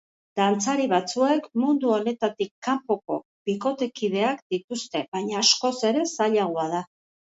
Dantzari 0.39 0.85
batzuek 0.93 1.49
mundu 1.63 1.91
honetatik 1.97 2.49
kanpoko 2.69 3.19
bikotekideak 3.51 4.41
dituzte, 4.57 5.03
baina 5.17 5.41
askoz 5.47 5.75
ere 5.91 6.09
zailagoa 6.15 6.65
da. 6.79 6.83